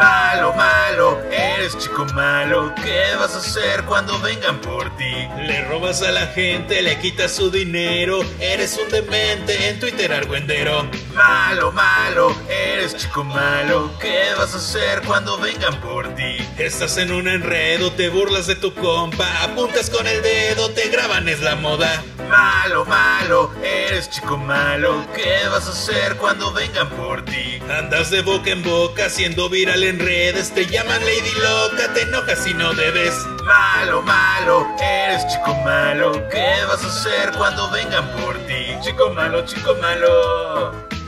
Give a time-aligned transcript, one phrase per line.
[0.00, 2.74] Malo, malo, eres chico malo.
[2.76, 5.12] ¿Qué vas a hacer cuando vengan por ti?
[5.36, 8.20] Le robas a la gente, le quitas su dinero.
[8.40, 10.88] Eres un demente en Twitter argüendero.
[11.20, 13.90] Malo, malo, eres chico malo.
[14.00, 16.38] ¿Qué vas a hacer cuando vengan por ti?
[16.56, 19.26] Estás en un enredo, te burlas de tu compa.
[19.42, 22.02] Apuntas con el dedo, te graban, es la moda.
[22.30, 25.04] Malo, malo, eres chico malo.
[25.14, 27.60] ¿Qué vas a hacer cuando vengan por ti?
[27.68, 30.54] Andas de boca en boca haciendo viral en redes.
[30.54, 33.14] Te llaman Lady Loca, te enojas si no debes.
[33.44, 36.12] Malo, malo, eres chico malo.
[36.30, 38.74] ¿Qué vas a hacer cuando vengan por ti?
[38.82, 40.99] Chico malo, chico malo.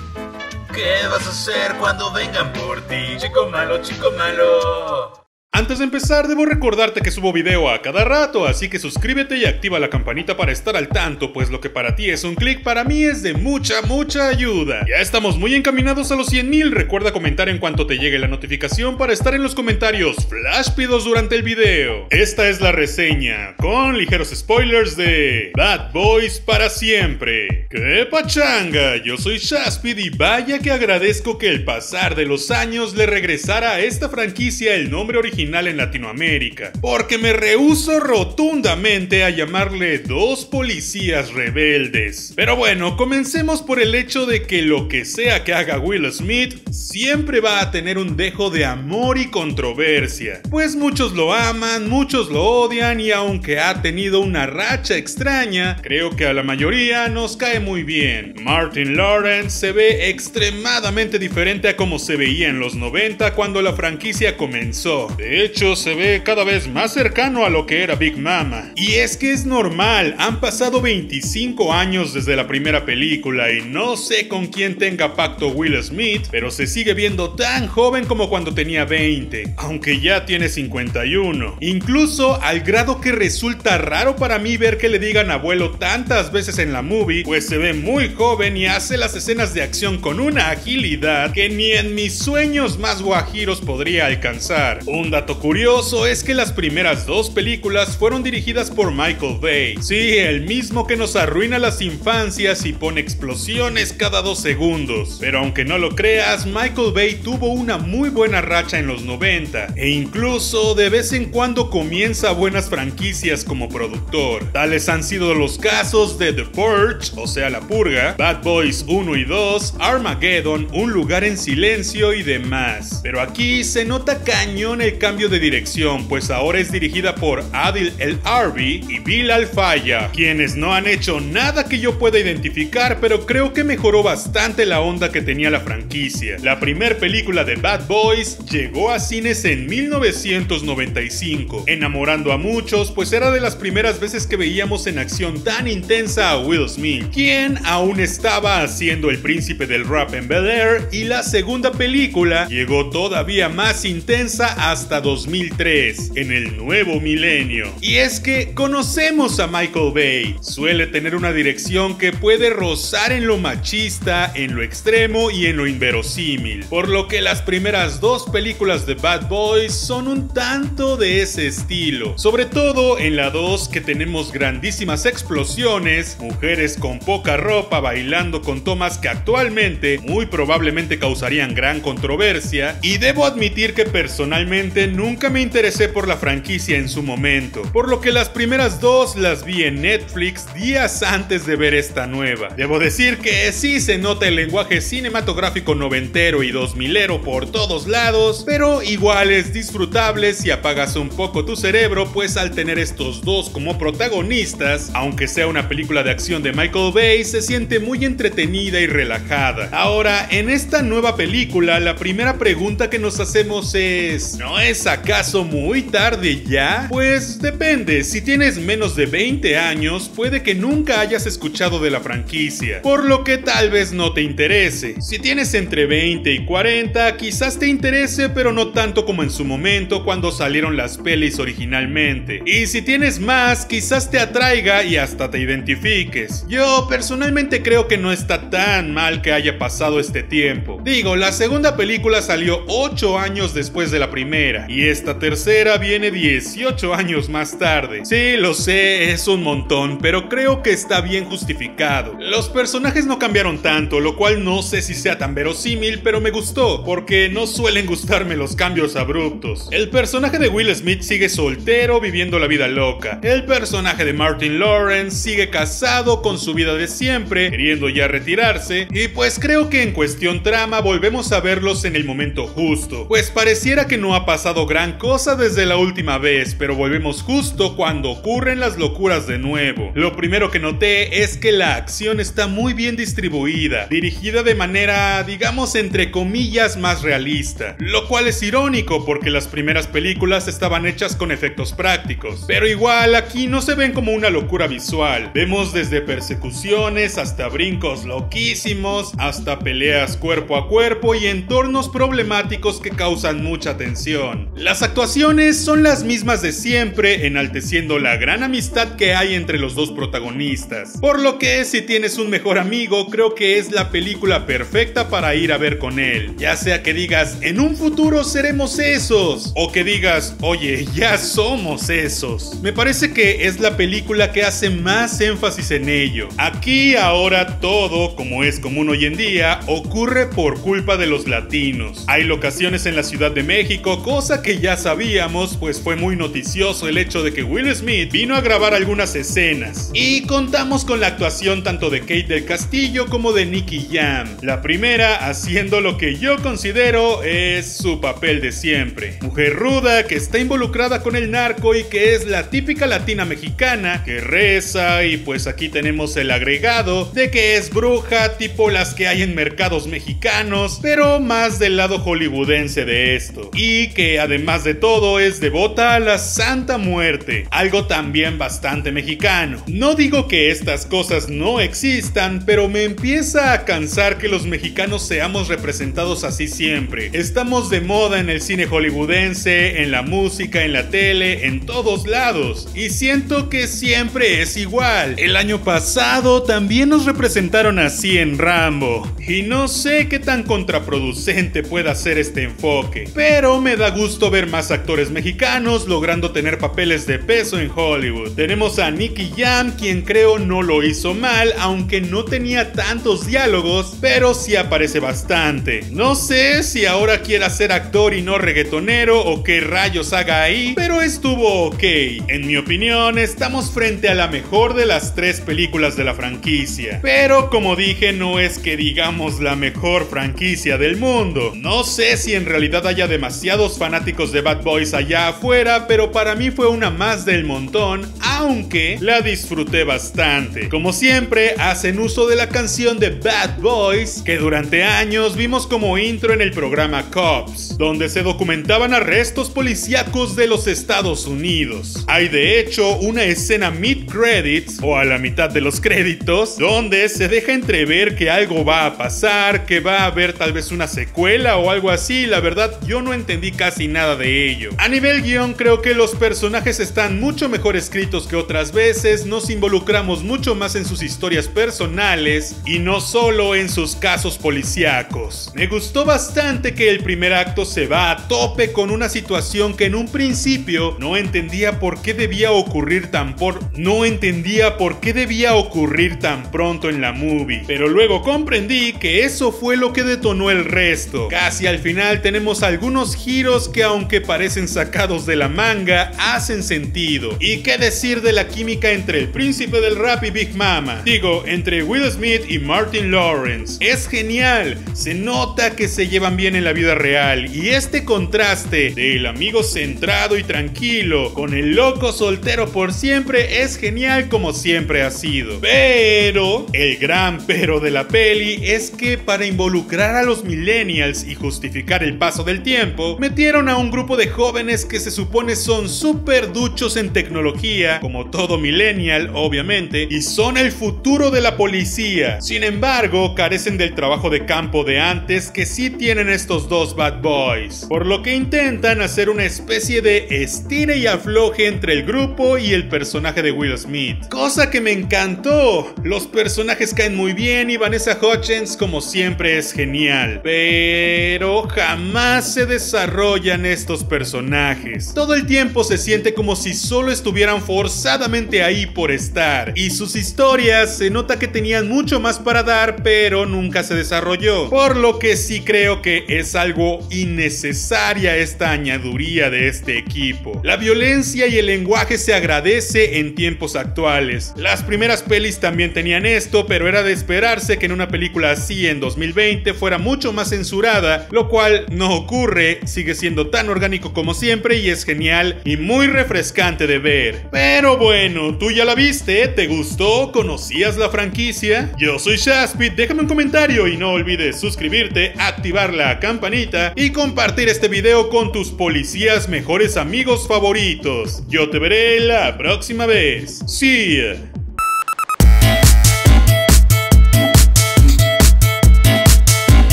[0.75, 3.17] ¿Qué vas a hacer cuando vengan por ti?
[3.19, 5.13] Chico malo, chico malo.
[5.55, 9.45] Antes de empezar, debo recordarte que subo video a cada rato, así que suscríbete y
[9.45, 12.63] activa la campanita para estar al tanto, pues lo que para ti es un clic,
[12.63, 14.87] para mí es de mucha, mucha ayuda.
[14.89, 18.97] Ya estamos muy encaminados a los 100.000, recuerda comentar en cuanto te llegue la notificación
[18.97, 22.07] para estar en los comentarios flashpidos durante el video.
[22.09, 27.67] Esta es la reseña, con ligeros spoilers de Bad Boys para siempre.
[27.69, 28.97] ¡Qué pachanga!
[29.05, 33.73] Yo soy Shaspid y vaya que agradezco que el pasar de los años le regresara
[33.73, 40.45] a esta franquicia el nombre original en Latinoamérica, porque me rehuso rotundamente a llamarle dos
[40.45, 42.33] policías rebeldes.
[42.37, 46.61] Pero bueno, comencemos por el hecho de que lo que sea que haga Will Smith
[46.71, 52.31] siempre va a tener un dejo de amor y controversia, pues muchos lo aman, muchos
[52.31, 57.37] lo odian y aunque ha tenido una racha extraña, creo que a la mayoría nos
[57.37, 58.35] cae muy bien.
[58.43, 63.73] Martin Lawrence se ve extremadamente diferente a como se veía en los 90 cuando la
[63.73, 65.09] franquicia comenzó.
[65.33, 68.73] Hecho, se ve cada vez más cercano a lo que era Big Mama.
[68.77, 73.97] Y es que es normal, han pasado 25 años desde la primera película y no
[73.97, 78.53] sé con quién tenga pacto Will Smith, pero se sigue viendo tan joven como cuando
[78.53, 81.57] tenía 20, aunque ya tiene 51.
[81.61, 86.59] Incluso al grado que resulta raro para mí ver que le digan abuelo tantas veces
[86.59, 90.21] en la movie, pues se ve muy joven y hace las escenas de acción con
[90.21, 94.81] una agilidad que ni en mis sueños más guajiros podría alcanzar.
[94.87, 99.77] Un dato curioso es que las primeras dos películas fueron dirigidas por Michael Bay.
[99.81, 105.19] Sí, el mismo que nos arruina las infancias y pone explosiones cada dos segundos.
[105.21, 109.75] Pero aunque no lo creas, Michael Bay tuvo una muy buena racha en los 90
[109.77, 114.51] e incluso de vez en cuando comienza buenas franquicias como productor.
[114.51, 119.17] Tales han sido los casos de The Purge, o sea, La Purga, Bad Boys 1
[119.17, 122.99] y 2, Armageddon, Un lugar en silencio y demás.
[123.05, 127.93] Pero aquí se nota cañón el cambio de dirección, pues ahora es dirigida por Adil
[127.99, 133.27] El Arbi y Bill Alfaya, quienes no han hecho nada que yo pueda identificar, pero
[133.27, 136.39] creo que mejoró bastante la onda que tenía la franquicia.
[136.43, 143.13] La primera película de Bad Boys llegó a cines en 1995, enamorando a muchos, pues
[143.13, 147.59] era de las primeras veces que veíamos en acción tan intensa a Will Smith, quien
[147.67, 152.89] aún estaba haciendo el príncipe del rap en Bel Air, y la segunda película llegó
[152.89, 157.67] todavía más intensa hasta 2003, en el nuevo milenio.
[157.81, 163.27] Y es que conocemos a Michael Bay, suele tener una dirección que puede rozar en
[163.27, 168.25] lo machista, en lo extremo y en lo inverosímil, por lo que las primeras dos
[168.31, 173.69] películas de Bad Boys son un tanto de ese estilo, sobre todo en la 2
[173.69, 180.99] que tenemos grandísimas explosiones, mujeres con poca ropa bailando con tomas que actualmente muy probablemente
[180.99, 186.89] causarían gran controversia, y debo admitir que personalmente nunca me interesé por la franquicia en
[186.89, 191.57] su momento, por lo que las primeras dos las vi en Netflix días antes de
[191.57, 192.51] ver esta nueva.
[192.57, 197.87] Debo decir que sí se nota el lenguaje cinematográfico noventero y dos milero por todos
[197.87, 203.23] lados, pero igual es disfrutable si apagas un poco tu cerebro, pues al tener estos
[203.23, 208.05] dos como protagonistas, aunque sea una película de acción de Michael Bay, se siente muy
[208.05, 209.69] entretenida y relajada.
[209.73, 215.45] Ahora, en esta nueva película, la primera pregunta que nos hacemos es, ¿no es acaso
[215.45, 216.87] muy tarde ya?
[216.89, 222.01] Pues depende, si tienes menos de 20 años, puede que nunca hayas escuchado de la
[222.01, 225.01] franquicia, por lo que tal vez no te interese.
[225.01, 229.45] Si tienes entre 20 y 40, quizás te interese, pero no tanto como en su
[229.45, 232.43] momento cuando salieron las pelis originalmente.
[232.47, 236.45] Y si tienes más, quizás te atraiga y hasta te identifiques.
[236.49, 240.81] Yo personalmente creo que no está tan mal que haya pasado este tiempo.
[240.85, 246.11] Digo, la segunda película salió 8 años después de la primera, y esta tercera viene
[246.11, 248.07] 18 años más tarde.
[248.07, 252.17] Sí, lo sé, es un montón, pero creo que está bien justificado.
[252.19, 256.31] Los personajes no cambiaron tanto, lo cual no sé si sea tan verosímil, pero me
[256.31, 259.69] gustó, porque no suelen gustarme los cambios abruptos.
[259.73, 263.21] El personaje de Will Smith sigue soltero, viviendo la vida loca.
[263.23, 268.89] El personaje de Martin Lawrence sigue casado con su vida de siempre, queriendo ya retirarse,
[268.91, 273.31] y pues creo que en cuestión trama volvemos a verlos en el momento justo, pues
[273.31, 278.11] pareciera que no ha pasado gran cosa desde la última vez, pero volvemos justo cuando
[278.11, 279.91] ocurren las locuras de nuevo.
[279.95, 285.23] Lo primero que noté es que la acción está muy bien distribuida, dirigida de manera,
[285.23, 291.17] digamos, entre comillas, más realista, lo cual es irónico porque las primeras películas estaban hechas
[291.17, 296.03] con efectos prácticos, pero igual aquí no se ven como una locura visual, vemos desde
[296.03, 303.77] persecuciones hasta brincos loquísimos, hasta peleas cuerpo a cuerpo y entornos problemáticos que causan mucha
[303.77, 304.42] tensión.
[304.57, 309.75] Las actuaciones son las mismas de siempre, enalteciendo la gran amistad que hay entre los
[309.75, 314.47] dos protagonistas, por lo que si tienes un mejor amigo, creo que es la película
[314.47, 318.79] perfecta para ir a ver con él, ya sea que digas, en un futuro seremos
[318.79, 322.61] esos, o que digas, oye, ya somos esos.
[322.63, 326.29] Me parece que es la película que hace más énfasis en ello.
[326.39, 332.05] Aquí ahora todo, como es común hoy en día, ocurre por culpa de los latinos.
[332.09, 334.03] Hay locaciones en la Ciudad de México,
[334.41, 338.41] que ya sabíamos, pues fue muy noticioso el hecho de que Will Smith vino a
[338.41, 339.91] grabar algunas escenas.
[339.93, 344.29] Y contamos con la actuación tanto de Kate del Castillo como de Nicky Jam.
[344.41, 349.19] La primera haciendo lo que yo considero es su papel de siempre.
[349.21, 354.03] Mujer ruda que está involucrada con el narco y que es la típica latina mexicana
[354.05, 359.09] que reza y pues aquí tenemos el agregado de que es bruja tipo las que
[359.09, 363.51] hay en mercados mexicanos, pero más del lado hollywoodense de esto.
[363.55, 369.63] Y que además de todo es devota a la Santa Muerte, algo también bastante mexicano.
[369.67, 375.07] No digo que estas cosas no existan, pero me empieza a cansar que los mexicanos
[375.07, 377.11] seamos representados así siempre.
[377.13, 382.07] Estamos de moda en el cine hollywoodense, en la música, en la tele, en todos
[382.07, 382.69] lados.
[382.75, 385.17] Y siento que siempre es igual.
[385.19, 389.11] El año pasado también nos representaron así en Rambo.
[389.27, 393.05] Y no sé qué tan contraproducente pueda ser este enfoque.
[393.15, 398.33] Pero me da gusto ver más actores mexicanos logrando tener papeles de peso en Hollywood.
[398.33, 403.97] Tenemos a Nicky Jam, quien creo no lo hizo mal, aunque no tenía tantos diálogos,
[404.01, 405.85] pero sí aparece bastante.
[405.91, 410.75] No sé si ahora quiera ser actor y no reggaetonero o qué rayos haga ahí,
[410.77, 411.83] pero estuvo ok.
[412.29, 417.01] En mi opinión, estamos frente a la mejor de las tres películas de la franquicia.
[417.03, 421.53] Pero como dije, no es que digamos la mejor franquicia del mundo.
[421.57, 426.35] No sé si en realidad haya demasiados fanáticos de Bad Boys allá afuera, pero para
[426.35, 430.69] mí fue una más del montón, aunque la disfruté bastante.
[430.69, 435.99] Como siempre, hacen uso de la canción de Bad Boys, que durante años vimos como
[435.99, 442.05] intro en el programa Cops, donde se documentaban arrestos policíacos de los Estados Unidos.
[442.09, 447.29] Hay de hecho una escena mid-credits, o a la mitad de los créditos, donde se
[447.29, 451.57] deja entrever que algo va a pasar, que va a haber tal vez una secuela
[451.57, 452.27] o algo así.
[452.27, 454.71] La verdad, yo no entendí casi nada de ello.
[454.79, 459.51] A nivel guion, creo que los personajes están mucho mejor escritos que otras veces, nos
[459.51, 465.53] involucramos mucho más en sus historias personales y no solo en sus casos policíacos.
[465.55, 469.87] Me gustó bastante que el primer acto se va a tope con una situación que
[469.87, 475.13] en un principio no entendía por qué debía ocurrir tan por no entendía por qué
[475.13, 480.03] debía ocurrir tan pronto en la movie, pero luego comprendí que eso fue lo que
[480.03, 481.29] detonó el resto.
[481.29, 487.37] Casi al final tenemos algunos giros que aunque parecen sacados de la manga, hacen sentido.
[487.41, 491.03] ¿Y qué decir de la química entre el príncipe del rap y Big Mama?
[491.05, 493.79] Digo, entre Will Smith y Martin Lawrence.
[493.81, 498.91] Es genial, se nota que se llevan bien en la vida real y este contraste
[498.91, 505.03] del amigo centrado y tranquilo con el loco soltero por siempre es genial como siempre
[505.03, 505.61] ha sido.
[505.61, 511.35] Pero, el gran pero de la peli es que para involucrar a los millennials y
[511.35, 515.89] justificar el paso del tiempo, metieron a un grupo de jóvenes que se supone son
[515.89, 522.41] súper duchos en tecnología, como todo millennial obviamente, y son el futuro de la policía.
[522.41, 527.21] Sin embargo, carecen del trabajo de campo de antes que sí tienen estos dos bad
[527.21, 532.59] boys, por lo que intentan hacer una especie de estire y afloje entre el grupo
[532.59, 534.29] y el personaje de Will Smith.
[534.29, 535.95] Cosa que me encantó.
[536.03, 542.67] Los personajes caen muy bien y Vanessa Hutchins como siempre es genial, pero jamás se
[542.67, 545.13] desarrolla estos personajes.
[545.15, 549.73] Todo el tiempo se siente como si solo estuvieran forzadamente ahí por estar.
[549.77, 554.71] Y sus historias se nota que tenían mucho más para dar, pero nunca se desarrolló.
[554.71, 560.61] Por lo que sí creo que es algo innecesaria esta añaduría de este equipo.
[560.65, 564.53] La violencia y el lenguaje se agradece en tiempos actuales.
[564.57, 568.87] Las primeras pelis también tenían esto, pero era de esperarse que en una película así
[568.87, 574.35] en 2020 fuera mucho más censurada, lo cual no ocurre, sigue siendo tan orgánico como
[574.35, 577.47] siempre y es genial y muy refrescante de ver.
[577.51, 580.33] Pero bueno, tú ya la viste, ¿te gustó?
[580.33, 581.93] ¿Conocías la franquicia?
[581.99, 587.69] Yo soy Shaspit, déjame un comentario y no olvides suscribirte, activar la campanita y compartir
[587.69, 591.43] este video con tus policías mejores amigos favoritos.
[591.49, 593.61] Yo te veré la próxima vez.
[593.81, 594.52] Ya.